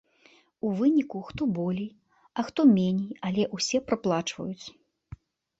У 0.67 0.71
выніку 0.79 1.19
хто 1.27 1.47
болей, 1.57 1.87
а 2.39 2.45
хто 2.47 2.65
меней, 2.73 3.13
але 3.29 3.43
ўсе 3.55 3.77
праплачваюць. 3.91 4.65